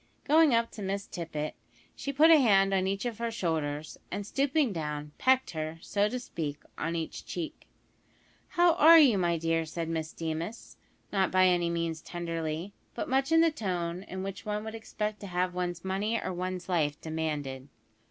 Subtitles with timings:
[0.23, 1.53] Going up to Miss Tippet,
[1.95, 6.09] she put a hand on each of her shoulders, and stooping down, pecked her, so
[6.09, 7.67] to speak, on each cheek.
[8.57, 10.77] "How are you, my dear?" said Miss Deemas,
[11.13, 15.19] not by any means tenderly; but much in the tone in which one would expect
[15.19, 17.67] to have one's money or one's life demanded.